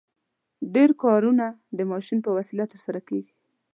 [0.73, 1.45] ډېر کارونه
[1.77, 3.33] د ماشین په وسیله ترسره کیږي.